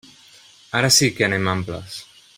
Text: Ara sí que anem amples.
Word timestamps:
Ara 0.79 0.89
sí 0.97 1.11
que 1.19 1.27
anem 1.29 1.47
amples. 1.55 2.03